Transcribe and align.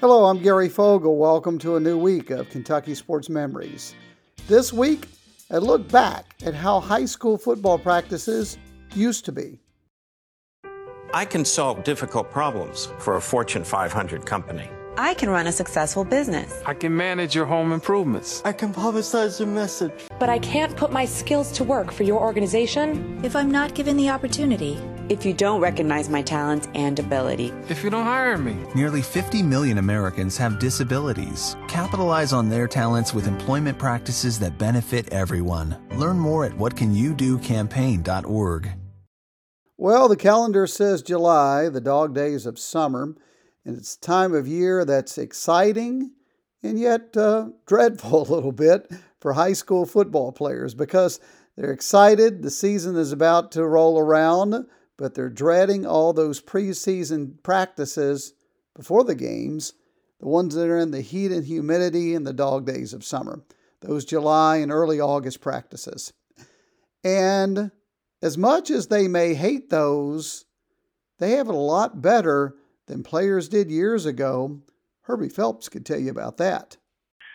Hello, 0.00 0.24
I'm 0.24 0.38
Gary 0.38 0.70
Fogle. 0.70 1.18
Welcome 1.18 1.58
to 1.58 1.76
a 1.76 1.80
new 1.80 1.98
week 1.98 2.30
of 2.30 2.48
Kentucky 2.48 2.94
Sports 2.94 3.28
Memories. 3.28 3.94
This 4.48 4.72
week, 4.72 5.06
a 5.50 5.60
look 5.60 5.86
back 5.88 6.36
at 6.42 6.54
how 6.54 6.80
high 6.80 7.04
school 7.04 7.36
football 7.36 7.78
practices 7.78 8.56
used 8.94 9.26
to 9.26 9.32
be. 9.32 9.60
I 11.12 11.26
can 11.26 11.44
solve 11.44 11.84
difficult 11.84 12.30
problems 12.30 12.88
for 12.98 13.16
a 13.16 13.20
Fortune 13.20 13.62
500 13.62 14.24
company. 14.24 14.70
I 14.96 15.12
can 15.12 15.28
run 15.28 15.46
a 15.46 15.52
successful 15.52 16.04
business. 16.04 16.62
I 16.64 16.72
can 16.72 16.96
manage 16.96 17.34
your 17.34 17.44
home 17.44 17.70
improvements. 17.70 18.40
I 18.42 18.52
can 18.52 18.72
publicize 18.72 19.38
your 19.38 19.48
message. 19.48 19.92
But 20.18 20.30
I 20.30 20.38
can't 20.38 20.74
put 20.78 20.92
my 20.92 21.04
skills 21.04 21.52
to 21.52 21.64
work 21.64 21.92
for 21.92 22.04
your 22.04 22.20
organization 22.20 23.20
if 23.22 23.36
I'm 23.36 23.50
not 23.50 23.74
given 23.74 23.98
the 23.98 24.08
opportunity. 24.08 24.80
If 25.10 25.26
you 25.26 25.34
don't 25.34 25.60
recognize 25.60 26.08
my 26.08 26.22
talents 26.22 26.68
and 26.74 26.98
ability. 26.98 27.52
If 27.68 27.82
you 27.82 27.90
don't 27.90 28.04
hire 28.04 28.38
me. 28.38 28.56
Nearly 28.76 29.02
50 29.02 29.42
million 29.42 29.78
Americans 29.78 30.36
have 30.36 30.60
disabilities. 30.60 31.56
Capitalize 31.66 32.32
on 32.32 32.48
their 32.48 32.68
talents 32.68 33.12
with 33.12 33.26
employment 33.26 33.76
practices 33.76 34.38
that 34.38 34.56
benefit 34.56 35.12
everyone. 35.12 35.76
Learn 35.96 36.16
more 36.16 36.44
at 36.44 36.52
whatcanyoudocampaign.org. 36.52 38.70
Well, 39.76 40.08
the 40.08 40.16
calendar 40.16 40.68
says 40.68 41.02
July, 41.02 41.68
the 41.68 41.80
dog 41.80 42.14
days 42.14 42.46
of 42.46 42.56
summer. 42.56 43.16
And 43.64 43.76
it's 43.76 43.96
a 43.96 44.00
time 44.00 44.32
of 44.32 44.46
year 44.46 44.84
that's 44.84 45.18
exciting 45.18 46.12
and 46.62 46.78
yet 46.78 47.16
uh, 47.16 47.48
dreadful 47.66 48.22
a 48.28 48.32
little 48.32 48.52
bit 48.52 48.88
for 49.20 49.32
high 49.32 49.54
school 49.54 49.86
football 49.86 50.30
players 50.30 50.72
because 50.74 51.18
they're 51.56 51.72
excited. 51.72 52.42
The 52.42 52.50
season 52.50 52.94
is 52.96 53.10
about 53.10 53.50
to 53.52 53.66
roll 53.66 53.98
around, 53.98 54.66
but 55.00 55.14
they're 55.14 55.30
dreading 55.30 55.86
all 55.86 56.12
those 56.12 56.42
preseason 56.42 57.42
practices 57.42 58.34
before 58.76 59.02
the 59.02 59.14
games, 59.14 59.72
the 60.20 60.28
ones 60.28 60.54
that 60.54 60.68
are 60.68 60.76
in 60.76 60.90
the 60.90 61.00
heat 61.00 61.32
and 61.32 61.46
humidity 61.46 62.14
and 62.14 62.26
the 62.26 62.34
dog 62.34 62.66
days 62.66 62.92
of 62.92 63.02
summer, 63.02 63.42
those 63.80 64.04
July 64.04 64.58
and 64.58 64.70
early 64.70 65.00
August 65.00 65.40
practices. 65.40 66.12
And 67.02 67.70
as 68.20 68.36
much 68.36 68.68
as 68.68 68.88
they 68.88 69.08
may 69.08 69.32
hate 69.32 69.70
those, 69.70 70.44
they 71.18 71.30
have 71.30 71.48
it 71.48 71.54
a 71.54 71.58
lot 71.58 72.02
better 72.02 72.56
than 72.86 73.02
players 73.02 73.48
did 73.48 73.70
years 73.70 74.04
ago. 74.04 74.60
Herbie 75.04 75.30
Phelps 75.30 75.70
could 75.70 75.86
tell 75.86 75.98
you 75.98 76.10
about 76.10 76.36
that. 76.36 76.76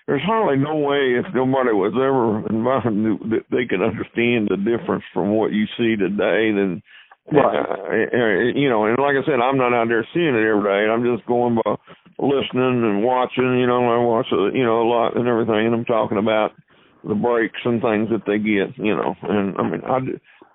There's 0.05 0.21
hardly 0.21 0.63
no 0.63 0.75
way 0.75 1.15
if 1.17 1.25
nobody 1.33 1.73
was 1.73 1.93
ever 1.95 2.45
involved 2.55 3.31
that 3.31 3.45
they 3.49 3.65
can 3.65 3.81
understand 3.81 4.49
the 4.49 4.57
difference 4.57 5.03
from 5.11 5.31
what 5.31 5.51
you 5.51 5.65
see 5.79 5.95
today. 5.95 6.51
Then, 6.51 6.83
right. 7.31 7.65
uh, 8.13 8.57
you 8.57 8.69
know, 8.69 8.85
and 8.85 8.97
like 8.99 9.15
I 9.15 9.25
said, 9.25 9.39
I'm 9.39 9.57
not 9.57 9.73
out 9.73 9.87
there 9.87 10.07
seeing 10.13 10.35
it 10.35 10.45
every 10.45 10.63
day. 10.63 10.91
I'm 10.91 11.03
just 11.03 11.25
going 11.27 11.55
by 11.55 11.75
listening 12.19 12.83
and 12.83 13.03
watching. 13.03 13.59
You 13.59 13.67
know, 13.67 13.81
I 13.89 13.97
watch, 14.03 14.27
uh, 14.31 14.51
you 14.51 14.63
know, 14.63 14.81
a 14.81 14.87
lot 14.87 15.17
and 15.17 15.27
everything, 15.27 15.65
and 15.65 15.75
I'm 15.75 15.85
talking 15.85 16.17
about 16.17 16.51
the 17.03 17.15
breaks 17.15 17.59
and 17.65 17.81
things 17.81 18.09
that 18.09 18.25
they 18.27 18.37
get. 18.37 18.77
You 18.77 18.95
know, 18.95 19.15
and 19.23 19.57
I 19.57 19.63
mean, 19.63 19.81
I 19.85 19.99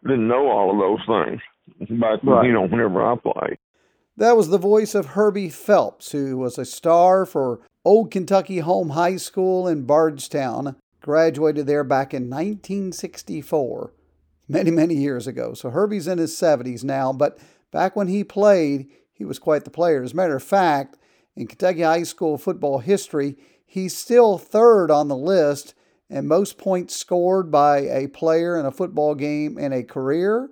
didn't 0.07 0.29
know 0.29 0.49
all 0.49 0.71
of 0.71 0.79
those 0.79 1.05
things 1.07 1.41
back, 2.01 2.21
right. 2.23 2.47
you 2.47 2.53
know, 2.53 2.67
whenever 2.67 3.05
I 3.05 3.17
played. 3.17 3.59
That 4.17 4.37
was 4.37 4.49
the 4.49 4.59
voice 4.59 4.95
of 4.95 5.07
Herbie 5.07 5.49
Phelps, 5.49 6.13
who 6.13 6.37
was 6.37 6.59
a 6.59 6.65
star 6.65 7.25
for 7.25 7.61
Old 7.85 8.11
Kentucky 8.11 8.59
Home 8.59 8.91
High 8.91 9.17
School 9.17 9.67
in 9.67 9.87
Bardstown. 9.87 10.77
Graduated 11.01 11.67
there 11.67 11.85
back 11.85 12.13
in 12.13 12.29
1964, 12.29 13.93
many, 14.51 14.71
many 14.71 14.95
years 14.95 15.27
ago. 15.27 15.55
So 15.55 15.71
Herbie's 15.71 16.07
in 16.07 16.19
his 16.19 16.35
70s 16.35 16.85
now, 16.85 17.13
but 17.13 17.39
back 17.71 17.97
when 17.97 18.09
he 18.09 18.25
played, 18.25 18.89
he 19.13 19.25
was 19.25 19.39
quite 19.39 19.65
the 19.65 19.71
player. 19.71 20.03
As 20.03 20.13
a 20.13 20.17
matter 20.17 20.37
of 20.37 20.43
fact, 20.43 20.97
in 21.37 21.47
Kentucky 21.47 21.83
high 21.83 22.03
school 22.03 22.37
football 22.37 22.79
history, 22.79 23.37
he's 23.65 23.97
still 23.97 24.39
third 24.39 24.91
on 24.91 25.09
the 25.09 25.17
list 25.17 25.75
and 26.09 26.27
most 26.27 26.59
points 26.59 26.97
scored 26.97 27.51
by 27.51 27.79
a 27.79 28.09
player 28.09 28.59
in 28.59 28.67
a 28.67 28.73
football 28.73 29.15
game 29.15 29.57
in 29.57 29.73
a 29.73 29.85
career 29.85 30.51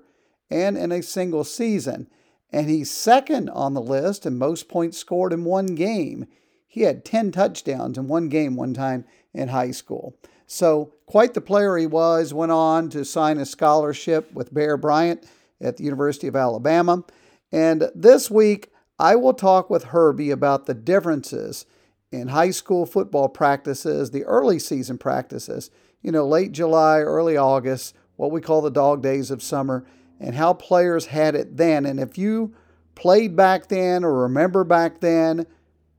and 0.50 0.78
in 0.78 0.92
a 0.92 1.02
single 1.02 1.44
season 1.44 2.08
and 2.50 2.68
he's 2.68 2.90
second 2.90 3.50
on 3.50 3.74
the 3.74 3.80
list 3.80 4.24
in 4.24 4.38
most 4.38 4.68
points 4.68 4.98
scored 4.98 5.32
in 5.32 5.44
one 5.44 5.74
game. 5.74 6.26
He 6.68 6.82
had 6.82 7.04
10 7.04 7.32
touchdowns 7.32 7.98
in 7.98 8.06
one 8.06 8.28
game 8.28 8.54
one 8.54 8.74
time 8.74 9.04
in 9.34 9.48
high 9.48 9.72
school. 9.72 10.14
So, 10.46 10.92
quite 11.06 11.34
the 11.34 11.40
player 11.40 11.76
he 11.76 11.86
was. 11.86 12.32
Went 12.32 12.52
on 12.52 12.88
to 12.90 13.04
sign 13.04 13.38
a 13.38 13.46
scholarship 13.46 14.32
with 14.32 14.54
Bear 14.54 14.76
Bryant 14.76 15.26
at 15.60 15.76
the 15.76 15.84
University 15.84 16.26
of 16.26 16.36
Alabama. 16.36 17.04
And 17.50 17.90
this 17.94 18.30
week, 18.30 18.70
I 18.98 19.16
will 19.16 19.34
talk 19.34 19.70
with 19.70 19.84
Herbie 19.84 20.30
about 20.30 20.66
the 20.66 20.74
differences 20.74 21.66
in 22.12 22.28
high 22.28 22.50
school 22.50 22.86
football 22.86 23.28
practices, 23.28 24.10
the 24.10 24.24
early 24.24 24.58
season 24.58 24.98
practices, 24.98 25.70
you 26.02 26.12
know, 26.12 26.26
late 26.26 26.52
July, 26.52 27.00
early 27.00 27.36
August, 27.36 27.94
what 28.16 28.30
we 28.30 28.40
call 28.40 28.60
the 28.60 28.70
dog 28.70 29.02
days 29.02 29.30
of 29.30 29.42
summer, 29.42 29.86
and 30.20 30.34
how 30.34 30.52
players 30.52 31.06
had 31.06 31.34
it 31.34 31.56
then. 31.56 31.86
And 31.86 32.00
if 32.00 32.18
you 32.18 32.54
played 32.94 33.36
back 33.36 33.68
then 33.68 34.04
or 34.04 34.22
remember 34.22 34.64
back 34.64 35.00
then, 35.00 35.46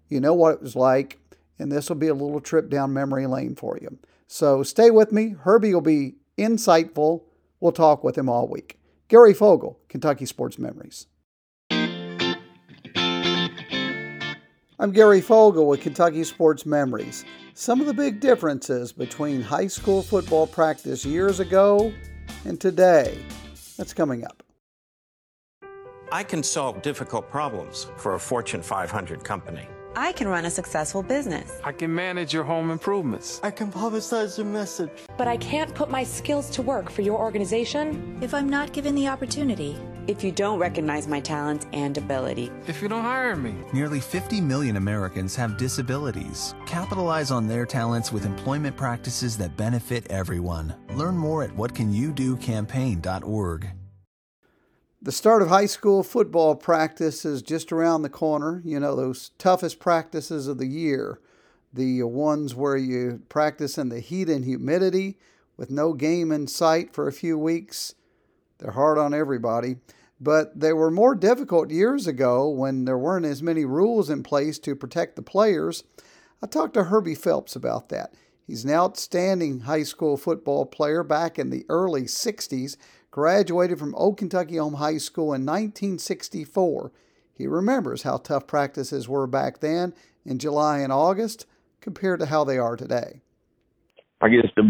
you 0.10 0.20
know 0.20 0.34
what 0.34 0.56
it 0.56 0.62
was 0.62 0.76
like. 0.76 1.20
And 1.58 1.72
this 1.72 1.90
will 1.90 1.96
be 1.96 2.08
a 2.08 2.14
little 2.14 2.42
trip 2.42 2.70
down 2.70 2.94
memory 2.94 3.28
lane 3.28 3.56
for 3.56 3.78
you. 3.82 3.98
So 4.28 4.64
stay 4.64 4.92
with 4.92 5.12
me. 5.12 5.36
Herbie 5.42 5.74
will 5.74 5.82
be 5.82 6.16
insightful. 6.38 7.24
We'll 7.60 7.72
talk 7.72 8.04
with 8.04 8.18
him 8.18 8.30
all 8.30 8.48
week. 8.48 8.80
Gary 9.08 9.34
Fogle, 9.34 9.80
Kentucky 9.90 10.26
Sports 10.26 10.58
Memories. 10.58 11.08
I'm 14.82 14.92
Gary 14.94 15.20
Fogle 15.20 15.68
with 15.68 15.82
Kentucky 15.82 16.24
Sports 16.24 16.66
Memories. 16.66 17.26
Some 17.54 17.82
of 17.82 17.88
the 17.88 17.94
big 17.94 18.22
differences 18.22 18.94
between 18.94 19.42
high 19.42 19.68
school 19.68 20.02
football 20.02 20.48
practice 20.48 21.04
years 21.04 21.42
ago 21.42 21.92
and 22.46 22.62
today. 22.62 23.18
That's 23.76 23.94
coming 23.94 24.24
up. 24.24 24.42
I 26.12 26.24
can 26.24 26.42
solve 26.42 26.82
difficult 26.82 27.30
problems 27.30 27.88
for 27.98 28.16
a 28.16 28.20
Fortune 28.20 28.62
500 28.62 29.24
company. 29.24 29.68
I 30.00 30.12
can 30.14 30.30
run 30.30 30.46
a 30.46 30.50
successful 30.50 31.04
business. 31.04 31.60
I 31.62 31.74
can 31.74 31.94
manage 31.94 32.34
your 32.34 32.46
home 32.46 32.72
improvements. 32.72 33.42
I 33.44 33.52
can 33.52 33.70
publicize 33.70 34.38
your 34.38 34.48
message. 34.48 34.90
But 35.18 35.28
I 35.28 35.36
can't 35.36 35.76
put 35.76 35.90
my 35.90 36.06
skills 36.06 36.50
to 36.52 36.62
work 36.62 36.90
for 36.90 37.02
your 37.02 37.20
organization 37.20 38.18
if 38.22 38.34
I'm 38.34 38.48
not 38.48 38.72
given 38.72 38.96
the 38.96 39.10
opportunity. 39.10 39.76
If 40.08 40.24
you 40.24 40.32
don't 40.32 40.58
recognize 40.58 41.06
my 41.06 41.20
talents 41.20 41.68
and 41.74 41.98
ability. 41.98 42.50
If 42.66 42.82
you 42.82 42.88
don't 42.88 43.04
hire 43.04 43.36
me. 43.36 43.56
Nearly 43.74 44.00
50 44.00 44.40
million 44.40 44.78
Americans 44.78 45.36
have 45.36 45.58
disabilities. 45.58 46.56
Capitalize 46.66 47.30
on 47.30 47.48
their 47.48 47.66
talents 47.66 48.14
with 48.14 48.26
employment 48.26 48.78
practices 48.78 49.38
that 49.38 49.58
benefit 49.58 50.10
everyone. 50.10 50.76
Learn 50.94 51.18
more 51.18 51.44
at 51.44 51.54
whatcanyoudocampaign.org. 51.58 53.70
The 55.02 55.14
start 55.14 55.42
of 55.42 55.48
high 55.48 55.66
school 55.66 56.04
football 56.04 56.56
practice 56.56 57.24
is 57.24 57.42
just 57.42 57.72
around 57.72 58.02
the 58.02 58.10
corner. 58.10 58.62
You 58.66 58.82
know, 58.82 58.98
those 58.98 59.32
toughest 59.38 59.80
practices 59.80 60.46
of 60.46 60.58
the 60.58 60.68
year. 60.68 61.22
The 61.72 62.04
ones 62.04 62.54
where 62.54 62.76
you 62.76 63.22
practice 63.30 63.78
in 63.78 63.88
the 63.88 64.02
heat 64.02 64.28
and 64.28 64.44
humidity 64.44 65.18
with 65.56 65.72
no 65.72 65.94
game 65.94 66.34
in 66.34 66.48
sight 66.48 66.94
for 66.94 67.08
a 67.08 67.14
few 67.14 67.38
weeks. 67.38 67.96
They're 68.58 68.72
hard 68.72 68.98
on 68.98 69.14
everybody. 69.14 69.78
But 70.20 70.60
they 70.60 70.74
were 70.74 70.92
more 70.92 71.16
difficult 71.16 71.72
years 71.72 72.06
ago 72.06 72.50
when 72.50 72.84
there 72.84 72.98
weren't 72.98 73.26
as 73.26 73.42
many 73.42 73.64
rules 73.64 74.10
in 74.10 74.22
place 74.22 74.60
to 74.60 74.76
protect 74.76 75.16
the 75.16 75.22
players. 75.22 75.86
I 76.44 76.48
talked 76.48 76.74
to 76.74 76.86
Herbie 76.86 77.16
Phelps 77.16 77.56
about 77.56 77.88
that. 77.88 78.14
He's 78.46 78.66
an 78.66 78.72
outstanding 78.72 79.62
high 79.62 79.84
school 79.84 80.18
football 80.18 80.66
player 80.66 81.04
back 81.04 81.40
in 81.40 81.52
the 81.52 81.66
early 81.70 82.04
60s 82.04 82.76
graduated 83.12 83.80
from 83.80 83.96
Old 83.96 84.18
Kentucky 84.18 84.58
Home 84.58 84.76
High 84.76 84.98
School 84.98 85.34
in 85.34 85.46
1964. 85.46 86.92
He 87.34 87.48
remembers 87.48 88.04
how 88.04 88.18
tough 88.18 88.48
practices 88.48 89.08
were 89.08 89.28
back 89.28 89.60
then 89.60 89.94
in 90.26 90.40
July 90.40 90.80
and 90.80 90.92
August 90.92 91.46
compared 91.82 92.20
to 92.20 92.28
how 92.28 92.44
they 92.44 92.58
are 92.58 92.76
today. 92.76 93.22
I 94.22 94.28
guess 94.28 94.48
the 94.58 94.64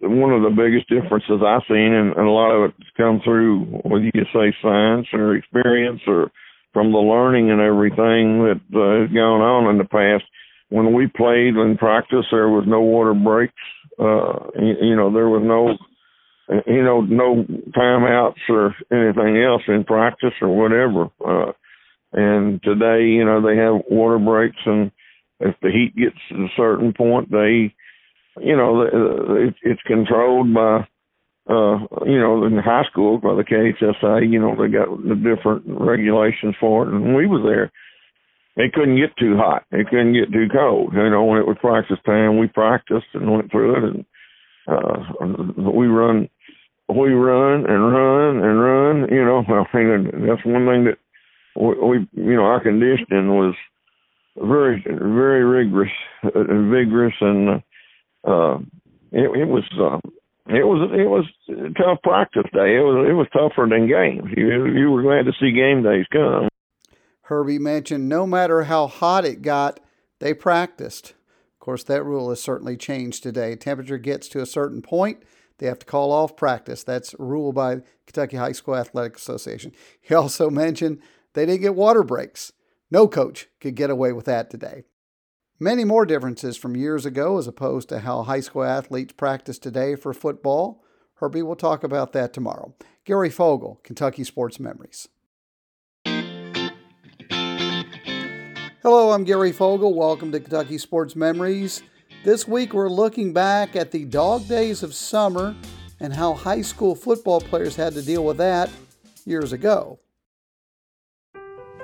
one 0.00 0.32
of 0.32 0.42
the 0.42 0.50
biggest 0.50 0.88
differences 0.88 1.40
I've 1.46 1.62
seen, 1.68 1.94
and, 1.94 2.16
and 2.16 2.26
a 2.26 2.30
lot 2.30 2.50
of 2.50 2.72
it's 2.76 2.90
come 2.96 3.20
through 3.22 3.64
whether 3.84 4.04
you 4.04 4.24
say 4.34 4.52
science 4.60 5.06
or 5.12 5.36
experience 5.36 6.00
or 6.08 6.32
from 6.72 6.90
the 6.90 6.98
learning 6.98 7.50
and 7.50 7.60
everything 7.60 8.42
that 8.42 8.60
uh, 8.74 9.02
has 9.02 9.14
gone 9.14 9.40
on 9.40 9.70
in 9.70 9.78
the 9.78 9.84
past. 9.84 10.24
When 10.70 10.94
we 10.94 11.06
played 11.06 11.54
in 11.54 11.76
practice, 11.78 12.26
there 12.32 12.48
was 12.48 12.64
no 12.66 12.80
water 12.80 13.14
breaks. 13.14 13.54
Uh, 14.00 14.50
you, 14.58 14.88
you 14.90 14.96
know, 14.96 15.12
there 15.12 15.28
was 15.28 15.42
no 15.44 15.76
you 16.66 16.82
know, 16.82 17.00
no 17.00 17.44
timeouts 17.76 18.48
or 18.48 18.74
anything 18.90 19.42
else 19.42 19.62
in 19.68 19.84
practice 19.84 20.34
or 20.40 20.48
whatever. 20.48 21.10
Uh, 21.24 21.52
and 22.12 22.62
today, 22.62 23.04
you 23.04 23.24
know, 23.24 23.40
they 23.40 23.56
have 23.56 23.82
water 23.90 24.18
breaks, 24.18 24.60
and 24.66 24.90
if 25.40 25.54
the 25.62 25.70
heat 25.70 25.96
gets 25.96 26.16
to 26.28 26.44
a 26.44 26.48
certain 26.56 26.92
point, 26.92 27.30
they, 27.30 27.74
you 28.40 28.56
know, 28.56 28.82
it, 28.82 29.54
it's 29.62 29.80
controlled 29.86 30.52
by, 30.52 30.86
uh, 31.48 31.78
you 32.04 32.20
know, 32.20 32.44
in 32.44 32.58
high 32.58 32.84
school 32.90 33.18
by 33.18 33.34
the 33.34 33.44
KHSA. 33.44 34.30
You 34.30 34.40
know, 34.40 34.54
they 34.54 34.70
got 34.70 34.88
the 35.02 35.16
different 35.16 35.64
regulations 35.66 36.54
for 36.60 36.86
it. 36.86 36.94
And 36.94 37.14
we 37.14 37.26
was 37.26 37.42
there, 37.44 37.72
it 38.56 38.72
couldn't 38.74 38.98
get 38.98 39.16
too 39.18 39.36
hot. 39.36 39.64
It 39.72 39.88
couldn't 39.88 40.12
get 40.12 40.32
too 40.32 40.46
cold. 40.52 40.92
You 40.92 41.10
know, 41.10 41.24
when 41.24 41.38
it 41.38 41.46
was 41.46 41.56
practice 41.60 41.98
time, 42.04 42.38
we 42.38 42.46
practiced 42.48 43.06
and 43.14 43.32
went 43.32 43.50
through 43.50 43.76
it, 43.76 43.94
and 43.94 44.04
uh, 44.66 45.26
we 45.56 45.86
run, 45.86 46.28
we 46.88 47.10
run 47.10 47.66
and 47.66 47.92
run 47.92 48.36
and 48.42 48.60
run. 48.60 49.08
You 49.10 49.24
know, 49.24 49.44
I 49.48 49.76
mean, 49.76 50.26
that's 50.26 50.44
one 50.44 50.66
thing 50.66 50.84
that 50.84 50.98
we, 51.56 51.74
we 51.78 52.08
you 52.12 52.36
know, 52.36 52.44
our 52.44 52.62
conditioning 52.62 53.28
was 53.28 53.54
very, 54.36 54.82
very 54.86 55.44
rigorous, 55.44 55.92
uh, 56.24 56.30
vigorous, 56.70 57.14
and 57.20 57.62
uh, 58.24 58.58
it, 59.12 59.40
it 59.40 59.48
was. 59.48 59.64
Uh, 59.78 59.98
it 60.46 60.66
was 60.66 60.90
it 60.92 61.08
was 61.08 61.24
tough 61.76 62.02
practice 62.02 62.42
day. 62.52 62.76
It 62.76 62.82
was 62.82 63.06
it 63.08 63.12
was 63.12 63.28
tougher 63.32 63.68
than 63.68 63.86
games. 63.86 64.28
You 64.36 64.66
you 64.66 64.90
were 64.90 65.02
glad 65.02 65.24
to 65.26 65.32
see 65.38 65.52
game 65.52 65.84
days 65.84 66.04
come. 66.12 66.48
Herbie 67.22 67.60
mentioned 67.60 68.08
no 68.08 68.26
matter 68.26 68.64
how 68.64 68.88
hot 68.88 69.24
it 69.24 69.40
got, 69.40 69.78
they 70.18 70.34
practiced. 70.34 71.14
Of 71.62 71.66
course, 71.66 71.84
that 71.84 72.04
rule 72.04 72.30
has 72.30 72.42
certainly 72.42 72.76
changed 72.76 73.22
today. 73.22 73.54
Temperature 73.54 73.96
gets 73.96 74.26
to 74.30 74.42
a 74.42 74.46
certain 74.46 74.82
point, 74.82 75.22
they 75.58 75.66
have 75.66 75.78
to 75.78 75.86
call 75.86 76.10
off 76.10 76.34
practice. 76.34 76.82
That's 76.82 77.14
ruled 77.20 77.54
by 77.54 77.82
Kentucky 78.04 78.36
High 78.36 78.50
School 78.50 78.74
Athletic 78.74 79.16
Association. 79.16 79.70
He 80.00 80.12
also 80.12 80.50
mentioned 80.50 80.98
they 81.34 81.46
didn't 81.46 81.62
get 81.62 81.76
water 81.76 82.02
breaks. 82.02 82.52
No 82.90 83.06
coach 83.06 83.46
could 83.60 83.76
get 83.76 83.90
away 83.90 84.12
with 84.12 84.24
that 84.24 84.50
today. 84.50 84.82
Many 85.60 85.84
more 85.84 86.04
differences 86.04 86.56
from 86.56 86.76
years 86.76 87.06
ago 87.06 87.38
as 87.38 87.46
opposed 87.46 87.88
to 87.90 88.00
how 88.00 88.24
high 88.24 88.40
school 88.40 88.64
athletes 88.64 89.12
practice 89.12 89.60
today 89.60 89.94
for 89.94 90.12
football. 90.12 90.82
Herbie 91.20 91.44
will 91.44 91.54
talk 91.54 91.84
about 91.84 92.12
that 92.12 92.32
tomorrow. 92.32 92.74
Gary 93.04 93.30
Fogle, 93.30 93.78
Kentucky 93.84 94.24
Sports 94.24 94.58
Memories. 94.58 95.06
Hello, 98.82 99.12
I'm 99.12 99.22
Gary 99.22 99.52
Fogle. 99.52 99.94
Welcome 99.94 100.32
to 100.32 100.40
Kentucky 100.40 100.76
Sports 100.76 101.14
Memories. 101.14 101.84
This 102.24 102.48
week 102.48 102.74
we're 102.74 102.88
looking 102.88 103.32
back 103.32 103.76
at 103.76 103.92
the 103.92 104.04
dog 104.04 104.48
days 104.48 104.82
of 104.82 104.92
summer 104.92 105.54
and 106.00 106.12
how 106.12 106.34
high 106.34 106.62
school 106.62 106.96
football 106.96 107.40
players 107.40 107.76
had 107.76 107.92
to 107.92 108.02
deal 108.02 108.24
with 108.24 108.38
that 108.38 108.68
years 109.24 109.52
ago. 109.52 110.00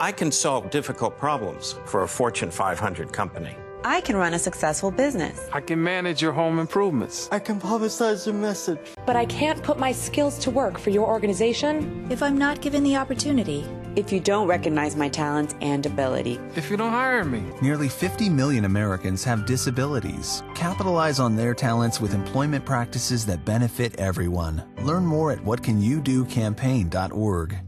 I 0.01 0.11
can 0.11 0.33
solve 0.33 0.71
difficult 0.71 1.17
problems 1.17 1.77
for 1.87 2.03
a 2.03 2.09
Fortune 2.09 2.51
500 2.51 3.13
company. 3.13 3.55
I 3.85 4.01
can 4.01 4.17
run 4.17 4.35
a 4.35 4.39
successful 4.41 4.91
business. 4.91 5.49
I 5.53 5.61
can 5.61 5.81
manage 5.81 6.21
your 6.21 6.33
home 6.33 6.59
improvements. 6.59 7.29
I 7.31 7.39
can 7.39 7.61
publicize 7.61 8.27
your 8.27 8.35
message. 8.35 8.81
But 9.07 9.15
I 9.15 9.25
can't 9.27 9.63
put 9.63 9.79
my 9.79 9.93
skills 9.93 10.37
to 10.41 10.51
work 10.51 10.79
for 10.79 10.91
your 10.91 11.07
organization 11.07 12.09
if 12.11 12.25
I'm 12.25 12.37
not 12.37 12.61
given 12.61 12.83
the 12.83 12.97
opportunity. 12.97 13.65
If 13.95 14.13
you 14.13 14.19
don't 14.19 14.49
recognize 14.49 14.97
my 14.97 15.09
talents 15.09 15.55
and 15.61 15.87
ability. 15.87 16.41
If 16.57 16.69
you 16.71 16.77
don't 16.77 16.91
hire 16.91 17.25
me. 17.25 17.45
Nearly 17.63 17.89
50 17.89 18.29
million 18.31 18.65
Americans 18.65 19.23
have 19.25 19.47
disabilities. 19.47 20.43
Capitalize 20.55 21.21
on 21.21 21.37
their 21.37 21.55
talents 21.55 22.01
with 22.01 22.15
employment 22.15 22.67
practices 22.67 23.25
that 23.27 23.45
benefit 23.45 24.01
everyone. 24.01 24.65
Learn 24.83 25.07
more 25.07 25.31
at 25.33 25.39
whatcanyoudocampaign.org. 25.45 27.59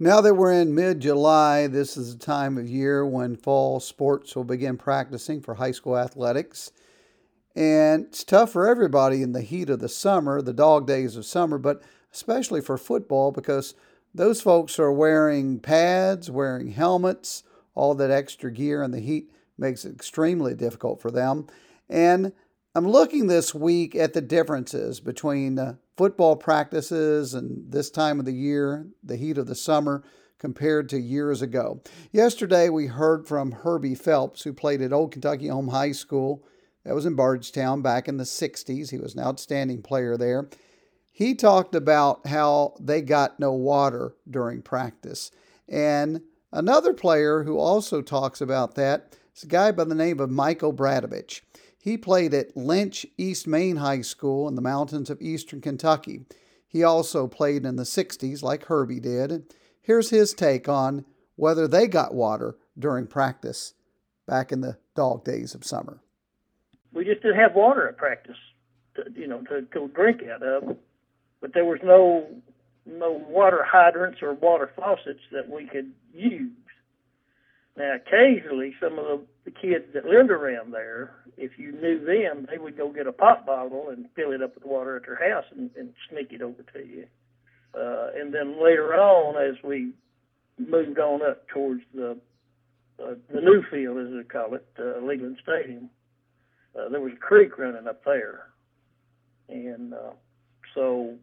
Now 0.00 0.20
that 0.20 0.34
we're 0.34 0.52
in 0.52 0.74
mid 0.74 0.98
July, 1.00 1.68
this 1.68 1.96
is 1.96 2.16
the 2.16 2.24
time 2.24 2.58
of 2.58 2.68
year 2.68 3.06
when 3.06 3.36
fall 3.36 3.78
sports 3.80 4.34
will 4.34 4.44
begin 4.44 4.76
practicing 4.76 5.40
for 5.40 5.54
high 5.54 5.70
school 5.70 5.96
athletics. 5.96 6.72
And 7.54 8.06
it's 8.06 8.24
tough 8.24 8.50
for 8.50 8.66
everybody 8.66 9.22
in 9.22 9.32
the 9.32 9.42
heat 9.42 9.70
of 9.70 9.78
the 9.78 9.88
summer, 9.88 10.42
the 10.42 10.52
dog 10.52 10.86
days 10.86 11.16
of 11.16 11.24
summer, 11.24 11.58
but 11.58 11.82
especially 12.12 12.60
for 12.60 12.76
football 12.76 13.30
because 13.30 13.74
those 14.14 14.40
folks 14.40 14.78
are 14.78 14.92
wearing 14.92 15.58
pads, 15.58 16.30
wearing 16.30 16.68
helmets, 16.68 17.42
all 17.74 17.94
that 17.96 18.10
extra 18.10 18.52
gear, 18.52 18.82
and 18.82 18.94
the 18.94 19.00
heat 19.00 19.30
makes 19.58 19.84
it 19.84 19.92
extremely 19.92 20.54
difficult 20.54 21.00
for 21.00 21.10
them. 21.10 21.46
And 21.88 22.32
I'm 22.74 22.88
looking 22.88 23.26
this 23.26 23.54
week 23.54 23.94
at 23.94 24.12
the 24.12 24.20
differences 24.20 25.00
between 25.00 25.58
uh, 25.58 25.76
football 25.96 26.36
practices 26.36 27.34
and 27.34 27.70
this 27.70 27.90
time 27.90 28.18
of 28.18 28.26
the 28.26 28.32
year, 28.32 28.86
the 29.02 29.16
heat 29.16 29.38
of 29.38 29.46
the 29.46 29.54
summer, 29.54 30.04
compared 30.38 30.88
to 30.90 30.98
years 30.98 31.40
ago. 31.42 31.80
Yesterday, 32.12 32.68
we 32.68 32.86
heard 32.86 33.26
from 33.26 33.52
Herbie 33.52 33.94
Phelps, 33.94 34.42
who 34.42 34.52
played 34.52 34.82
at 34.82 34.92
Old 34.92 35.12
Kentucky 35.12 35.48
Home 35.48 35.68
High 35.68 35.92
School. 35.92 36.44
That 36.84 36.94
was 36.94 37.06
in 37.06 37.14
Bardstown 37.14 37.80
back 37.80 38.08
in 38.08 38.18
the 38.18 38.24
60s. 38.24 38.90
He 38.90 38.98
was 38.98 39.14
an 39.14 39.22
outstanding 39.22 39.82
player 39.82 40.16
there. 40.16 40.48
He 41.16 41.36
talked 41.36 41.76
about 41.76 42.26
how 42.26 42.74
they 42.80 43.00
got 43.00 43.38
no 43.38 43.52
water 43.52 44.16
during 44.28 44.62
practice. 44.62 45.30
And 45.68 46.22
another 46.50 46.92
player 46.92 47.44
who 47.44 47.56
also 47.56 48.02
talks 48.02 48.40
about 48.40 48.74
that 48.74 49.16
is 49.36 49.44
a 49.44 49.46
guy 49.46 49.70
by 49.70 49.84
the 49.84 49.94
name 49.94 50.18
of 50.18 50.28
Michael 50.28 50.72
Bradovich. 50.72 51.42
He 51.78 51.96
played 51.96 52.34
at 52.34 52.56
Lynch 52.56 53.06
East 53.16 53.46
Main 53.46 53.76
High 53.76 54.00
School 54.00 54.48
in 54.48 54.56
the 54.56 54.60
mountains 54.60 55.08
of 55.08 55.22
eastern 55.22 55.60
Kentucky. 55.60 56.26
He 56.66 56.82
also 56.82 57.28
played 57.28 57.64
in 57.64 57.76
the 57.76 57.84
60s, 57.84 58.42
like 58.42 58.64
Herbie 58.64 58.98
did. 58.98 59.54
Here's 59.80 60.10
his 60.10 60.34
take 60.34 60.68
on 60.68 61.04
whether 61.36 61.68
they 61.68 61.86
got 61.86 62.12
water 62.12 62.56
during 62.76 63.06
practice 63.06 63.74
back 64.26 64.50
in 64.50 64.62
the 64.62 64.78
dog 64.96 65.22
days 65.24 65.54
of 65.54 65.62
summer. 65.62 66.00
We 66.92 67.04
just 67.04 67.22
didn't 67.22 67.38
have 67.38 67.54
water 67.54 67.86
at 67.88 67.96
practice, 67.98 68.36
to, 68.96 69.04
you 69.14 69.28
know, 69.28 69.42
to 69.42 69.62
go 69.72 69.86
drink 69.86 70.22
out 70.24 70.42
of. 70.42 70.70
Uh, 70.70 70.74
But 71.44 71.52
there 71.52 71.66
was 71.66 71.80
no 71.84 72.26
no 72.86 73.22
water 73.28 73.62
hydrants 73.70 74.22
or 74.22 74.32
water 74.32 74.70
faucets 74.74 75.20
that 75.30 75.50
we 75.50 75.66
could 75.66 75.92
use. 76.14 76.52
Now, 77.76 77.96
occasionally, 77.96 78.74
some 78.80 78.98
of 78.98 79.04
the, 79.04 79.20
the 79.44 79.50
kids 79.50 79.84
that 79.92 80.06
lived 80.06 80.30
around 80.30 80.72
there, 80.72 81.16
if 81.36 81.58
you 81.58 81.72
knew 81.72 82.02
them, 82.02 82.46
they 82.50 82.56
would 82.56 82.78
go 82.78 82.90
get 82.90 83.06
a 83.06 83.12
pop 83.12 83.44
bottle 83.44 83.90
and 83.90 84.06
fill 84.16 84.32
it 84.32 84.40
up 84.42 84.54
with 84.54 84.64
water 84.64 84.96
at 84.96 85.02
their 85.04 85.16
house 85.16 85.44
and, 85.54 85.68
and 85.76 85.92
sneak 86.08 86.32
it 86.32 86.40
over 86.40 86.62
to 86.72 86.78
you. 86.78 87.04
Uh, 87.78 88.08
and 88.18 88.32
then 88.32 88.56
later 88.64 88.94
on, 88.94 89.36
as 89.36 89.62
we 89.62 89.92
moved 90.56 90.98
on 90.98 91.20
up 91.20 91.46
towards 91.48 91.82
the 91.94 92.16
uh, 93.02 93.16
the 93.30 93.42
new 93.42 93.62
field, 93.70 93.98
as 93.98 94.14
they 94.16 94.22
call 94.22 94.54
it, 94.54 94.66
uh, 94.78 95.04
Leland 95.04 95.36
Stadium, 95.42 95.90
uh, 96.74 96.88
there 96.88 97.02
was 97.02 97.12
a 97.12 97.16
creek 97.16 97.58
running 97.58 97.86
up 97.86 98.02
there, 98.06 98.46
and 99.50 99.92
uh, 99.92 100.12
so 100.74 101.16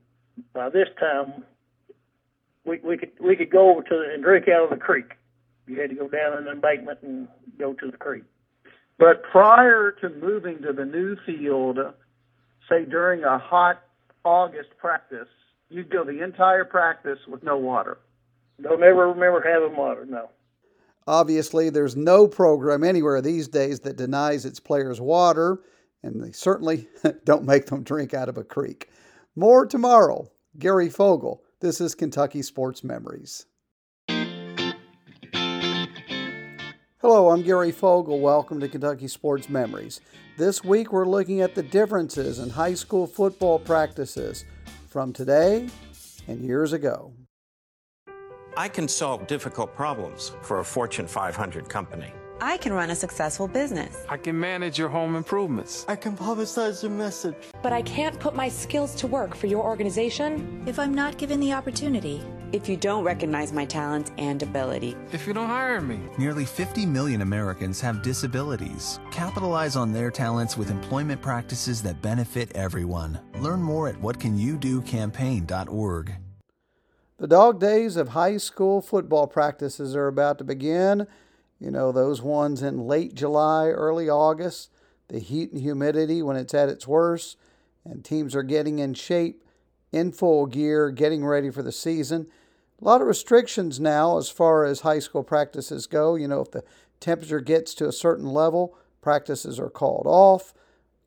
by 0.53 0.69
this 0.69 0.87
time 0.99 1.43
we 2.65 2.79
we 2.83 2.97
could 2.97 3.11
we 3.19 3.35
could 3.35 3.49
go 3.49 3.71
over 3.71 3.81
to 3.83 3.95
the, 3.95 4.13
and 4.13 4.23
drink 4.23 4.47
out 4.47 4.63
of 4.63 4.69
the 4.69 4.83
creek 4.83 5.13
you 5.71 5.79
had 5.79 5.89
to 5.89 5.95
go 5.95 6.07
down 6.07 6.37
an 6.37 6.47
embankment 6.47 6.99
and 7.01 7.27
go 7.57 7.73
to 7.73 7.89
the 7.89 7.97
creek. 7.97 8.23
But 8.97 9.23
prior 9.23 9.91
to 10.01 10.09
moving 10.09 10.61
to 10.61 10.73
the 10.73 10.85
new 10.85 11.15
field, 11.25 11.79
say 12.69 12.85
during 12.85 13.23
a 13.23 13.37
hot 13.37 13.81
August 14.23 14.69
practice, 14.77 15.27
you'd 15.69 15.89
go 15.89 16.03
the 16.03 16.23
entire 16.23 16.65
practice 16.65 17.19
with 17.27 17.41
no 17.41 17.57
water. 17.57 17.99
Don't 18.61 18.83
ever 18.83 19.07
remember 19.07 19.41
having 19.41 19.75
water, 19.75 20.05
no. 20.05 20.29
Obviously, 21.07 21.69
there's 21.69 21.95
no 21.95 22.27
program 22.27 22.83
anywhere 22.83 23.21
these 23.21 23.47
days 23.47 23.79
that 23.79 23.97
denies 23.97 24.45
its 24.45 24.59
players 24.59 25.01
water, 25.01 25.61
and 26.03 26.23
they 26.23 26.31
certainly 26.31 26.87
don't 27.25 27.43
make 27.43 27.67
them 27.67 27.81
drink 27.81 28.13
out 28.13 28.29
of 28.29 28.37
a 28.37 28.43
creek. 28.43 28.89
More 29.37 29.65
tomorrow. 29.65 30.29
Gary 30.59 30.89
Fogle. 30.89 31.41
This 31.61 31.79
is 31.79 31.95
Kentucky 31.95 32.41
Sports 32.41 32.83
Memories. 32.83 33.45
Hello, 36.97 37.29
I'm 37.29 37.41
Gary 37.41 37.71
Fogle. 37.71 38.19
Welcome 38.19 38.59
to 38.59 38.67
Kentucky 38.67 39.07
Sports 39.07 39.47
Memories. 39.47 40.01
This 40.37 40.65
week 40.65 40.91
we're 40.91 41.07
looking 41.07 41.39
at 41.39 41.55
the 41.55 41.63
differences 41.63 42.39
in 42.39 42.49
high 42.49 42.73
school 42.73 43.07
football 43.07 43.57
practices 43.57 44.43
from 44.89 45.13
today 45.13 45.69
and 46.27 46.43
years 46.43 46.73
ago. 46.73 47.13
I 48.57 48.67
can 48.67 48.89
solve 48.89 49.27
difficult 49.27 49.73
problems 49.73 50.33
for 50.41 50.59
a 50.59 50.65
Fortune 50.65 51.07
500 51.07 51.69
company. 51.69 52.11
I 52.43 52.57
can 52.57 52.73
run 52.73 52.89
a 52.89 52.95
successful 52.95 53.47
business. 53.47 53.95
I 54.09 54.17
can 54.17 54.39
manage 54.39 54.79
your 54.79 54.89
home 54.89 55.15
improvements. 55.15 55.85
I 55.87 55.95
can 55.95 56.17
publicize 56.17 56.81
your 56.81 56.89
message. 56.89 57.35
But 57.61 57.71
I 57.71 57.83
can't 57.83 58.19
put 58.19 58.33
my 58.33 58.49
skills 58.49 58.95
to 58.95 59.05
work 59.05 59.35
for 59.35 59.45
your 59.45 59.63
organization 59.63 60.63
if 60.65 60.79
I'm 60.79 60.91
not 60.91 61.19
given 61.19 61.39
the 61.39 61.53
opportunity. 61.53 62.19
If 62.51 62.67
you 62.67 62.77
don't 62.77 63.03
recognize 63.03 63.53
my 63.53 63.65
talents 63.65 64.11
and 64.17 64.41
ability. 64.41 64.95
If 65.11 65.27
you 65.27 65.33
don't 65.33 65.49
hire 65.49 65.81
me. 65.81 65.99
Nearly 66.17 66.45
50 66.45 66.87
million 66.87 67.21
Americans 67.21 67.79
have 67.81 68.01
disabilities. 68.01 68.99
Capitalize 69.11 69.75
on 69.75 69.93
their 69.93 70.09
talents 70.09 70.57
with 70.57 70.71
employment 70.71 71.21
practices 71.21 71.83
that 71.83 72.01
benefit 72.01 72.49
everyone. 72.55 73.19
Learn 73.39 73.61
more 73.61 73.87
at 73.87 74.01
whatcanyoudocampaign.org. 74.01 76.15
The 77.19 77.27
dog 77.27 77.59
days 77.59 77.97
of 77.97 78.09
high 78.09 78.37
school 78.37 78.81
football 78.81 79.27
practices 79.27 79.95
are 79.95 80.07
about 80.07 80.39
to 80.39 80.43
begin. 80.43 81.05
You 81.61 81.69
know, 81.69 81.91
those 81.91 82.23
ones 82.23 82.63
in 82.63 82.87
late 82.87 83.13
July, 83.13 83.67
early 83.67 84.09
August, 84.09 84.71
the 85.09 85.19
heat 85.19 85.51
and 85.51 85.61
humidity 85.61 86.23
when 86.23 86.35
it's 86.35 86.55
at 86.55 86.69
its 86.69 86.87
worst, 86.87 87.37
and 87.85 88.03
teams 88.03 88.35
are 88.35 88.41
getting 88.41 88.79
in 88.79 88.95
shape, 88.95 89.43
in 89.91 90.11
full 90.11 90.47
gear, 90.47 90.89
getting 90.89 91.23
ready 91.23 91.51
for 91.51 91.61
the 91.61 91.71
season. 91.71 92.25
A 92.81 92.83
lot 92.83 92.99
of 92.99 93.07
restrictions 93.07 93.79
now 93.79 94.17
as 94.17 94.27
far 94.27 94.65
as 94.65 94.81
high 94.81 94.97
school 94.97 95.23
practices 95.23 95.85
go. 95.85 96.15
You 96.15 96.27
know, 96.27 96.41
if 96.41 96.49
the 96.49 96.63
temperature 96.99 97.39
gets 97.39 97.75
to 97.75 97.87
a 97.87 97.91
certain 97.91 98.25
level, 98.25 98.75
practices 99.01 99.59
are 99.59 99.69
called 99.69 100.07
off. 100.07 100.55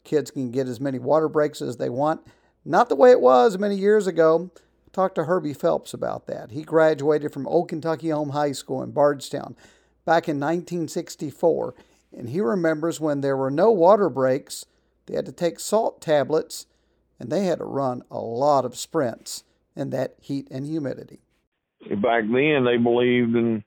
Kids 0.04 0.30
can 0.30 0.52
get 0.52 0.68
as 0.68 0.80
many 0.80 1.00
water 1.00 1.28
breaks 1.28 1.61
as 1.61 1.78
they 1.78 1.90
want. 1.90 2.20
Not 2.64 2.88
the 2.88 2.96
way 2.96 3.11
it 3.11 3.20
was 3.20 3.58
many 3.58 3.75
years 3.75 4.06
ago. 4.06 4.50
Talked 4.92 5.16
to 5.16 5.25
Herbie 5.25 5.54
Phelps 5.54 5.92
about 5.92 6.28
that. 6.28 6.52
He 6.52 6.62
graduated 6.62 7.32
from 7.32 7.49
Old 7.49 7.68
Kentucky 7.68 8.11
Home 8.11 8.30
High 8.30 8.52
School 8.52 8.84
in 8.84 8.92
Bardstown 8.92 9.56
back 10.04 10.28
in 10.28 10.38
1964, 10.38 11.75
and 12.16 12.28
he 12.28 12.40
remembers 12.40 13.00
when 13.00 13.20
there 13.20 13.37
were 13.37 13.50
no 13.50 13.70
water 13.70 14.08
breaks, 14.08 14.64
they 15.06 15.14
had 15.14 15.26
to 15.26 15.32
take 15.32 15.61
salt 15.61 16.00
tablets, 16.00 16.66
and 17.18 17.30
they 17.30 17.44
had 17.44 17.58
to 17.58 17.64
run 17.64 18.02
a 18.11 18.18
lot 18.18 18.64
of 18.64 18.76
sprints 18.76 19.44
in 19.76 19.90
that 19.90 20.14
heat 20.20 20.49
and 20.50 20.66
humidity. 20.66 21.20
Back 21.80 22.25
then, 22.30 22.64
they 22.64 22.76
believed 22.76 23.34
in 23.34 23.64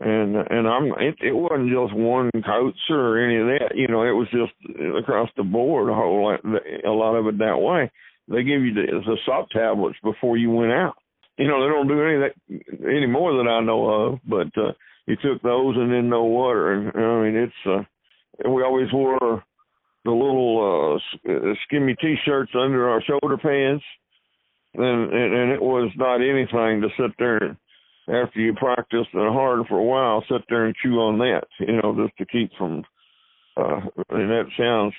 and 0.00 0.36
and 0.36 0.68
I'm 0.68 0.92
it, 0.98 1.16
it 1.20 1.34
wasn't 1.34 1.70
just 1.70 1.94
one 1.94 2.30
coach 2.46 2.78
or 2.88 3.18
any 3.18 3.36
of 3.36 3.46
that. 3.46 3.76
You 3.76 3.88
know, 3.88 4.02
it 4.02 4.12
was 4.12 4.28
just 4.30 4.52
across 4.96 5.28
the 5.36 5.42
board 5.42 5.90
a 5.90 5.94
whole 5.94 6.24
lot, 6.24 6.40
a 6.44 6.90
lot 6.90 7.16
of 7.16 7.26
it 7.26 7.38
that 7.38 7.58
way. 7.58 7.90
They 8.28 8.44
give 8.44 8.62
you 8.62 8.74
the, 8.74 8.86
the 9.04 9.16
salt 9.26 9.48
tablets 9.50 9.96
before 10.02 10.36
you 10.36 10.50
went 10.50 10.72
out. 10.72 10.94
You 11.36 11.48
know, 11.48 11.62
they 11.62 11.72
don't 11.72 11.88
do 11.88 12.02
any 12.02 12.14
of 12.14 12.20
that 12.20 12.88
anymore 12.88 13.32
that 13.32 13.50
I 13.50 13.60
know 13.60 13.88
of. 13.88 14.18
But 14.26 14.48
uh, 14.56 14.72
you 15.08 15.16
took 15.16 15.42
those 15.42 15.76
and 15.76 15.92
then 15.92 16.08
no 16.08 16.24
water, 16.24 16.72
and 16.72 16.92
I 16.94 17.22
mean 17.22 17.36
it's. 17.36 17.66
uh 17.66 17.82
and 18.40 18.54
we 18.54 18.62
always 18.62 18.86
wore 18.92 19.42
the 20.04 20.10
little 20.10 21.00
uh, 21.26 21.30
uh 21.30 21.54
skimmy 21.66 21.96
t-shirts 22.00 22.52
under 22.54 22.88
our 22.88 23.02
shoulder 23.02 23.36
pads, 23.36 23.82
and, 24.74 25.12
and 25.12 25.34
and 25.34 25.52
it 25.52 25.60
was 25.60 25.90
not 25.96 26.16
anything 26.16 26.82
to 26.82 26.88
sit 26.96 27.16
there 27.18 27.56
after 28.08 28.40
you 28.40 28.54
practiced 28.54 29.10
and 29.12 29.32
hard 29.32 29.66
for 29.68 29.78
a 29.78 29.84
while, 29.84 30.24
sit 30.30 30.42
there 30.48 30.66
and 30.66 30.74
chew 30.82 30.94
on 30.94 31.18
that, 31.18 31.44
you 31.60 31.80
know, 31.82 31.94
just 31.94 32.16
to 32.18 32.26
keep 32.26 32.50
from. 32.56 32.84
Uh, 33.56 33.80
and 34.10 34.30
that 34.30 34.44
sounds 34.56 34.94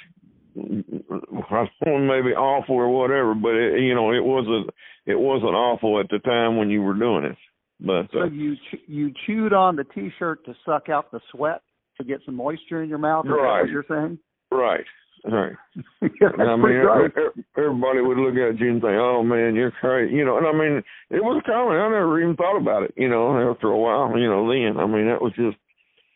maybe 0.55 2.35
awful 2.35 2.75
or 2.75 2.89
whatever, 2.89 3.33
but 3.33 3.55
it, 3.55 3.81
you 3.81 3.95
know, 3.95 4.11
it 4.11 4.23
wasn't 4.23 4.69
it 5.05 5.17
wasn't 5.17 5.55
awful 5.55 5.99
at 5.99 6.09
the 6.09 6.19
time 6.19 6.57
when 6.57 6.69
you 6.69 6.81
were 6.81 6.93
doing 6.93 7.23
it. 7.23 7.37
But 7.79 8.05
uh, 8.05 8.07
so 8.11 8.23
you 8.25 8.55
you 8.87 9.13
chewed 9.25 9.53
on 9.53 9.75
the 9.75 9.85
t-shirt 9.85 10.45
to 10.45 10.53
suck 10.65 10.89
out 10.89 11.11
the 11.11 11.21
sweat 11.31 11.61
to 11.97 12.03
get 12.03 12.19
some 12.25 12.35
moisture 12.35 12.83
in 12.83 12.89
your 12.89 12.97
mouth. 12.97 13.25
Is 13.25 13.31
right. 13.31 13.61
what 13.61 13.69
you're 13.69 13.85
saying? 13.87 14.19
Right. 14.51 14.85
Right. 15.25 15.53
yeah, 16.01 16.29
I 16.39 16.55
mean, 16.55 16.79
everybody 17.57 18.01
would 18.01 18.17
look 18.17 18.35
at 18.35 18.59
you 18.59 18.71
and 18.71 18.81
think, 18.81 18.93
"Oh 18.95 19.21
man, 19.23 19.53
you're 19.55 19.71
crazy," 19.71 20.15
you 20.15 20.23
know. 20.23 20.37
And 20.37 20.47
I 20.47 20.53
mean, 20.53 20.83
it 21.09 21.23
was 21.23 21.43
common. 21.45 21.75
I 21.75 21.89
never 21.89 22.21
even 22.21 22.37
thought 22.37 22.57
about 22.57 22.83
it, 22.83 22.93
you 22.95 23.09
know. 23.09 23.51
After 23.51 23.67
a 23.67 23.77
while, 23.77 24.17
you 24.17 24.29
know, 24.29 24.47
then 24.47 24.79
I 24.79 24.87
mean, 24.87 25.07
that 25.07 25.21
was 25.21 25.33
just 25.35 25.57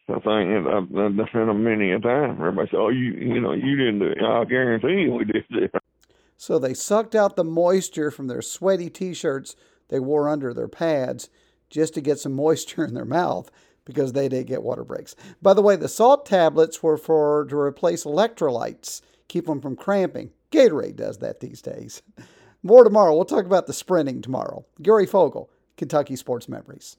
a 0.07 0.19
thing 0.21 0.55
that 0.55 0.67
I've, 0.67 0.83
I've 0.83 1.33
done 1.33 1.63
many 1.63 1.91
a 1.91 1.99
time. 1.99 2.37
Everybody 2.39 2.69
said, 2.71 2.79
"Oh, 2.79 2.89
you, 2.89 3.11
you 3.11 3.41
know, 3.41 3.51
you 3.51 3.75
didn't 3.75 3.99
do 3.99 4.07
it." 4.07 4.23
I 4.23 4.45
guarantee 4.45 5.03
you, 5.03 5.13
we 5.13 5.25
did 5.25 5.45
it. 5.49 5.71
So 6.35 6.59
they 6.59 6.73
sucked 6.73 7.15
out 7.15 7.37
the 7.37 7.45
moisture 7.45 8.11
from 8.11 8.27
their 8.27 8.41
sweaty 8.41 8.89
T-shirts 8.89 9.55
they 9.87 9.99
wore 9.99 10.27
under 10.27 10.53
their 10.53 10.67
pads 10.67 11.29
just 11.73 11.95
to 11.95 12.01
get 12.01 12.19
some 12.19 12.33
moisture 12.33 12.85
in 12.85 12.93
their 12.93 13.03
mouth 13.03 13.49
because 13.83 14.13
they 14.13 14.29
didn't 14.29 14.47
get 14.47 14.63
water 14.63 14.83
breaks. 14.83 15.15
By 15.41 15.53
the 15.53 15.61
way, 15.61 15.75
the 15.75 15.89
salt 15.89 16.25
tablets 16.25 16.83
were 16.83 16.97
for 16.97 17.45
to 17.49 17.57
replace 17.57 18.05
electrolytes, 18.05 19.01
keep 19.27 19.47
them 19.47 19.59
from 19.59 19.75
cramping. 19.75 20.31
Gatorade 20.51 20.95
does 20.95 21.17
that 21.17 21.39
these 21.39 21.61
days. 21.61 22.03
More 22.63 22.83
tomorrow. 22.83 23.13
We'll 23.13 23.25
talk 23.25 23.45
about 23.45 23.67
the 23.67 23.73
sprinting 23.73 24.21
tomorrow. 24.21 24.65
Gary 24.81 25.05
Fogle, 25.05 25.49
Kentucky 25.75 26.15
Sports 26.15 26.47
Memories. 26.47 26.95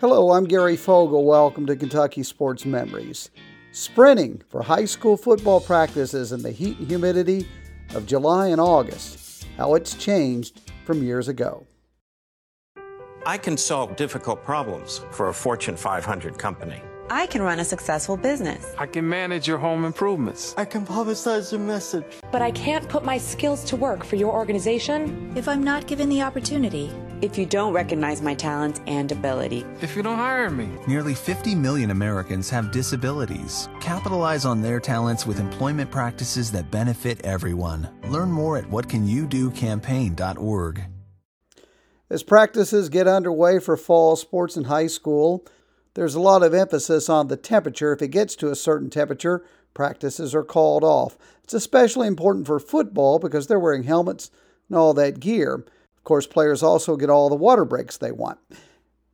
Hello, 0.00 0.32
I'm 0.32 0.44
Gary 0.44 0.76
Fogle. 0.76 1.24
Welcome 1.24 1.64
to 1.66 1.76
Kentucky 1.76 2.24
Sports 2.24 2.66
Memories. 2.66 3.30
Sprinting 3.70 4.42
for 4.48 4.62
high 4.62 4.84
school 4.84 5.16
football 5.16 5.60
practices 5.60 6.32
in 6.32 6.42
the 6.42 6.50
heat 6.50 6.76
and 6.78 6.88
humidity 6.88 7.48
of 7.94 8.04
July 8.04 8.48
and 8.48 8.60
August. 8.60 9.46
How 9.56 9.74
it's 9.74 9.94
changed 9.94 10.71
from 10.84 11.02
years 11.02 11.28
ago. 11.28 11.66
I 13.24 13.38
can 13.38 13.56
solve 13.56 13.94
difficult 13.96 14.42
problems 14.44 15.00
for 15.12 15.28
a 15.28 15.34
Fortune 15.34 15.76
500 15.76 16.38
company. 16.38 16.82
I 17.08 17.26
can 17.26 17.42
run 17.42 17.60
a 17.60 17.64
successful 17.64 18.16
business. 18.16 18.74
I 18.78 18.86
can 18.86 19.08
manage 19.08 19.46
your 19.46 19.58
home 19.58 19.84
improvements. 19.84 20.54
I 20.56 20.64
can 20.64 20.86
publicize 20.86 21.52
your 21.52 21.60
message. 21.60 22.04
But 22.32 22.42
I 22.42 22.50
can't 22.50 22.88
put 22.88 23.04
my 23.04 23.18
skills 23.18 23.64
to 23.64 23.76
work 23.76 24.02
for 24.02 24.16
your 24.16 24.32
organization 24.32 25.32
if 25.36 25.46
I'm 25.46 25.62
not 25.62 25.86
given 25.86 26.08
the 26.08 26.22
opportunity. 26.22 26.90
If 27.22 27.38
you 27.38 27.46
don't 27.46 27.72
recognize 27.72 28.20
my 28.20 28.34
talents 28.34 28.80
and 28.88 29.12
ability. 29.12 29.64
If 29.80 29.94
you 29.94 30.02
don't 30.02 30.16
hire 30.16 30.50
me. 30.50 30.68
Nearly 30.88 31.14
50 31.14 31.54
million 31.54 31.92
Americans 31.92 32.50
have 32.50 32.72
disabilities. 32.72 33.68
Capitalize 33.78 34.44
on 34.44 34.60
their 34.60 34.80
talents 34.80 35.24
with 35.24 35.38
employment 35.38 35.92
practices 35.92 36.50
that 36.50 36.72
benefit 36.72 37.24
everyone. 37.24 37.88
Learn 38.08 38.32
more 38.32 38.58
at 38.58 38.64
whatcanyoudocampaign.org. 38.64 40.82
As 42.10 42.24
practices 42.24 42.88
get 42.88 43.06
underway 43.06 43.60
for 43.60 43.76
fall 43.76 44.16
sports 44.16 44.56
in 44.56 44.64
high 44.64 44.88
school, 44.88 45.46
there's 45.94 46.16
a 46.16 46.20
lot 46.20 46.42
of 46.42 46.52
emphasis 46.52 47.08
on 47.08 47.28
the 47.28 47.36
temperature. 47.36 47.92
If 47.92 48.02
it 48.02 48.08
gets 48.08 48.34
to 48.36 48.50
a 48.50 48.56
certain 48.56 48.90
temperature, 48.90 49.44
practices 49.74 50.34
are 50.34 50.42
called 50.42 50.82
off. 50.82 51.16
It's 51.44 51.54
especially 51.54 52.08
important 52.08 52.48
for 52.48 52.58
football 52.58 53.20
because 53.20 53.46
they're 53.46 53.60
wearing 53.60 53.84
helmets 53.84 54.32
and 54.68 54.76
all 54.76 54.92
that 54.94 55.20
gear. 55.20 55.64
Of 56.02 56.04
course, 56.04 56.26
players 56.26 56.64
also 56.64 56.96
get 56.96 57.10
all 57.10 57.28
the 57.28 57.36
water 57.36 57.64
breaks 57.64 57.96
they 57.96 58.10
want. 58.10 58.40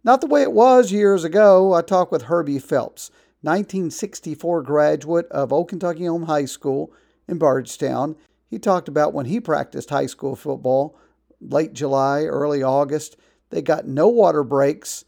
Not 0.02 0.22
the 0.22 0.26
way 0.26 0.40
it 0.40 0.54
was 0.54 0.90
years 0.90 1.22
ago. 1.22 1.74
I 1.74 1.82
talked 1.82 2.10
with 2.10 2.22
Herbie 2.22 2.58
Phelps, 2.58 3.10
1964 3.42 4.62
graduate 4.62 5.26
of 5.26 5.52
Old 5.52 5.68
Kentucky 5.68 6.06
Home 6.06 6.22
High 6.22 6.46
School 6.46 6.90
in 7.28 7.36
Bardstown. 7.36 8.16
He 8.48 8.58
talked 8.58 8.88
about 8.88 9.12
when 9.12 9.26
he 9.26 9.38
practiced 9.38 9.90
high 9.90 10.06
school 10.06 10.34
football 10.34 10.98
late 11.42 11.74
July, 11.74 12.24
early 12.24 12.62
August. 12.62 13.18
They 13.50 13.60
got 13.60 13.86
no 13.86 14.08
water 14.08 14.42
breaks 14.42 15.04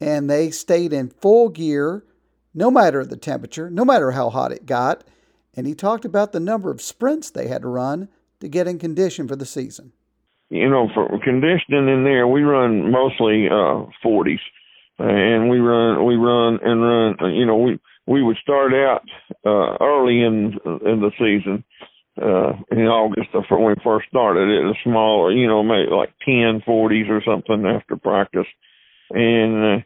and 0.00 0.30
they 0.30 0.52
stayed 0.52 0.92
in 0.92 1.08
full 1.08 1.48
gear 1.48 2.04
no 2.54 2.70
matter 2.70 3.04
the 3.04 3.16
temperature, 3.16 3.68
no 3.68 3.84
matter 3.84 4.12
how 4.12 4.30
hot 4.30 4.52
it 4.52 4.64
got. 4.64 5.02
And 5.54 5.66
he 5.66 5.74
talked 5.74 6.04
about 6.04 6.30
the 6.30 6.38
number 6.38 6.70
of 6.70 6.80
sprints 6.80 7.30
they 7.30 7.48
had 7.48 7.62
to 7.62 7.68
run 7.68 8.10
to 8.38 8.46
get 8.46 8.68
in 8.68 8.78
condition 8.78 9.26
for 9.26 9.34
the 9.34 9.44
season. 9.44 9.90
You 10.48 10.70
know, 10.70 10.88
for 10.94 11.08
conditioning 11.24 11.88
in 11.88 12.04
there, 12.04 12.26
we 12.26 12.42
run 12.42 12.90
mostly 12.92 13.46
uh 13.48 13.86
40s, 14.04 14.38
and 14.98 15.50
we 15.50 15.58
run, 15.58 16.04
we 16.04 16.14
run 16.14 16.58
and 16.62 16.80
run. 16.82 17.34
You 17.34 17.46
know, 17.46 17.56
we 17.56 17.80
we 18.06 18.22
would 18.22 18.36
start 18.42 18.72
out 18.72 19.02
uh 19.44 19.76
early 19.84 20.22
in 20.22 20.56
in 20.64 21.00
the 21.00 21.10
season, 21.18 21.64
uh 22.22 22.52
in 22.70 22.86
August 22.86 23.30
when 23.50 23.64
we 23.64 23.74
first 23.82 24.08
started 24.08 24.48
it 24.48 24.64
was 24.64 24.76
smaller, 24.84 25.32
you 25.32 25.48
know, 25.48 25.62
maybe 25.64 25.90
like 25.90 26.12
ten 26.24 26.60
ten 26.60 26.62
forties 26.64 27.06
or 27.08 27.22
something 27.26 27.66
after 27.66 27.96
practice. 27.96 28.46
And 29.10 29.80
uh, 29.80 29.84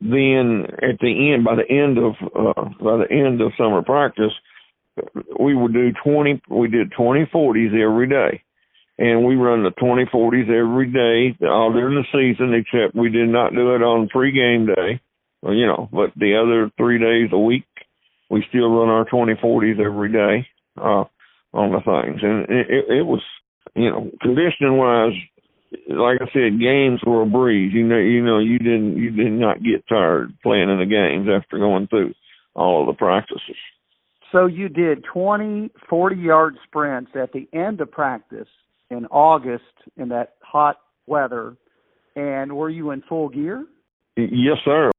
then 0.00 0.66
at 0.82 0.98
the 1.00 1.32
end 1.32 1.44
by 1.44 1.54
the 1.54 1.70
end 1.70 1.98
of 1.98 2.14
uh 2.34 2.64
by 2.82 2.96
the 2.96 3.06
end 3.08 3.40
of 3.40 3.52
summer 3.56 3.82
practice 3.82 4.32
we 5.38 5.54
would 5.54 5.72
do 5.72 5.92
twenty 6.04 6.42
we 6.50 6.68
did 6.68 6.90
twenty 6.90 7.24
forties 7.32 7.70
every 7.72 8.08
day. 8.08 8.42
And 8.98 9.24
we 9.24 9.36
run 9.36 9.62
the 9.62 9.70
twenty 9.70 10.04
forties 10.10 10.48
every 10.48 10.86
day 10.86 11.36
all 11.46 11.72
during 11.72 11.96
the 11.96 12.04
season 12.12 12.54
except 12.54 12.94
we 12.94 13.10
did 13.10 13.28
not 13.28 13.54
do 13.54 13.74
it 13.74 13.82
on 13.82 14.08
pregame 14.14 14.66
day. 14.66 15.00
You 15.42 15.66
know, 15.66 15.88
but 15.90 16.12
the 16.14 16.36
other 16.36 16.70
three 16.76 16.98
days 16.98 17.30
a 17.32 17.38
week 17.38 17.64
we 18.30 18.44
still 18.48 18.70
run 18.70 18.88
our 18.88 19.04
twenty 19.04 19.34
forties 19.40 19.78
every 19.84 20.12
day. 20.12 20.46
Uh 20.80 21.04
on 21.52 21.72
the 21.72 21.80
things, 21.80 22.20
and 22.22 22.44
it, 22.48 22.84
it 22.88 23.06
was, 23.06 23.22
you 23.74 23.90
know, 23.90 24.10
conditioning 24.20 24.78
wise, 24.78 25.12
like 25.88 26.18
I 26.20 26.26
said, 26.32 26.60
games 26.60 27.00
were 27.06 27.22
a 27.22 27.26
breeze. 27.26 27.72
You 27.74 27.86
know, 27.86 27.98
you 27.98 28.24
know, 28.24 28.38
you 28.38 28.58
didn't, 28.58 28.96
you 28.96 29.10
did 29.10 29.32
not 29.32 29.62
get 29.62 29.86
tired 29.88 30.32
playing 30.42 30.70
in 30.70 30.78
the 30.78 30.86
games 30.86 31.28
after 31.28 31.58
going 31.58 31.88
through 31.88 32.14
all 32.54 32.82
of 32.82 32.86
the 32.86 32.98
practices. 32.98 33.56
So 34.30 34.46
you 34.46 34.68
did 34.68 35.04
20, 35.12 35.70
40 35.88 36.16
yard 36.16 36.56
sprints 36.66 37.10
at 37.14 37.32
the 37.32 37.48
end 37.52 37.80
of 37.80 37.90
practice 37.90 38.48
in 38.92 39.06
August 39.06 39.64
in 39.96 40.08
that 40.10 40.34
hot 40.42 40.76
weather, 41.06 41.56
and 42.14 42.56
were 42.56 42.70
you 42.70 42.90
in 42.90 43.02
full 43.08 43.28
gear? 43.28 43.66
Yes, 44.16 44.58
sir 44.64 44.92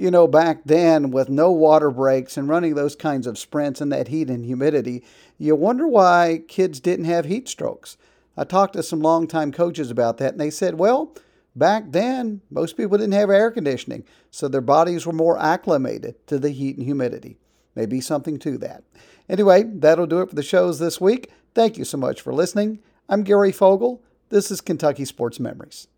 you 0.00 0.10
know, 0.10 0.26
back 0.26 0.62
then 0.64 1.10
with 1.10 1.28
no 1.28 1.52
water 1.52 1.90
breaks 1.90 2.38
and 2.38 2.48
running 2.48 2.74
those 2.74 2.96
kinds 2.96 3.26
of 3.26 3.38
sprints 3.38 3.82
in 3.82 3.90
that 3.90 4.08
heat 4.08 4.30
and 4.30 4.46
humidity, 4.46 5.04
you 5.36 5.54
wonder 5.54 5.86
why 5.86 6.40
kids 6.48 6.80
didn't 6.80 7.04
have 7.04 7.26
heat 7.26 7.46
strokes. 7.46 7.98
I 8.34 8.44
talked 8.44 8.72
to 8.72 8.82
some 8.82 9.02
longtime 9.02 9.52
coaches 9.52 9.90
about 9.90 10.16
that, 10.16 10.32
and 10.32 10.40
they 10.40 10.48
said, 10.48 10.78
well, 10.78 11.14
back 11.54 11.84
then, 11.90 12.40
most 12.50 12.78
people 12.78 12.96
didn't 12.96 13.12
have 13.12 13.28
air 13.28 13.50
conditioning, 13.50 14.04
so 14.30 14.48
their 14.48 14.62
bodies 14.62 15.04
were 15.04 15.12
more 15.12 15.38
acclimated 15.38 16.26
to 16.28 16.38
the 16.38 16.48
heat 16.48 16.78
and 16.78 16.86
humidity. 16.86 17.36
Maybe 17.74 18.00
something 18.00 18.38
to 18.38 18.56
that. 18.56 18.82
Anyway, 19.28 19.64
that'll 19.64 20.06
do 20.06 20.22
it 20.22 20.30
for 20.30 20.34
the 20.34 20.42
shows 20.42 20.78
this 20.78 20.98
week. 20.98 21.30
Thank 21.54 21.76
you 21.76 21.84
so 21.84 21.98
much 21.98 22.22
for 22.22 22.32
listening. 22.32 22.78
I'm 23.12 23.24
Gary 23.24 23.50
Fogle. 23.50 24.04
This 24.28 24.52
is 24.52 24.60
Kentucky 24.60 25.04
Sports 25.04 25.40
Memories. 25.40 25.88